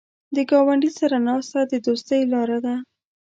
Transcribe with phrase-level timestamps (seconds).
[0.35, 2.75] د ګاونډي سره ناسته د دوستۍ لاره ده